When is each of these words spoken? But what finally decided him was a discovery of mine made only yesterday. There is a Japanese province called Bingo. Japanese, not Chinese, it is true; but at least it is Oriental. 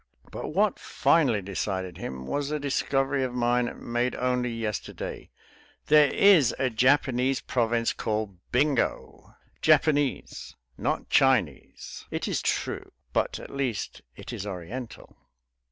But 0.31 0.51
what 0.55 0.79
finally 0.79 1.43
decided 1.43 1.99
him 1.99 2.25
was 2.25 2.49
a 2.49 2.57
discovery 2.59 3.23
of 3.23 3.35
mine 3.35 3.71
made 3.79 4.15
only 4.15 4.49
yesterday. 4.49 5.29
There 5.89 6.11
is 6.11 6.55
a 6.57 6.71
Japanese 6.71 7.39
province 7.39 7.93
called 7.93 8.35
Bingo. 8.51 9.35
Japanese, 9.61 10.55
not 10.75 11.11
Chinese, 11.11 12.07
it 12.09 12.27
is 12.27 12.41
true; 12.41 12.91
but 13.13 13.39
at 13.39 13.51
least 13.55 14.01
it 14.15 14.33
is 14.33 14.43
Oriental. 14.47 15.15